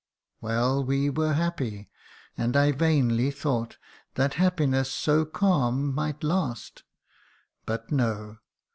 [0.41, 1.91] "Well, we were happy;
[2.35, 3.77] and I vainly thought
[4.15, 6.81] That happiness so calm might last
[7.67, 8.39] but no